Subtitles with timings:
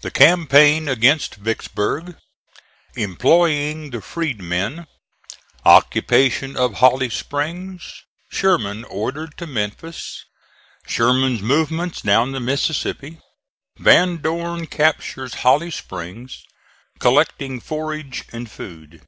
[0.00, 2.16] THE CAMPAIGN AGAINST VICKSBURG
[2.96, 4.88] EMPLOYING THE FREEDMEN
[5.64, 10.24] OCCUPATION OF HOLLY SPRINGS SHERMAN ORDERED TO MEMPHIS
[10.88, 13.20] SHERMAN'S MOVEMENTS DOWN THE MISSISSIPPI
[13.78, 16.42] VAN DORN CAPTURES HOLLY SPRINGS
[16.98, 19.02] COLLECTING FORAGE AND FOOD.